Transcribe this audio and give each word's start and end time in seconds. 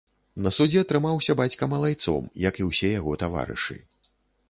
На 0.45 0.51
судзе 0.55 0.81
трымаўся 0.91 1.35
бацька 1.43 1.63
малайцом, 1.75 2.27
як 2.49 2.61
і 2.65 2.69
ўсе 2.73 2.93
яго 2.99 3.11
таварышы. 3.27 3.83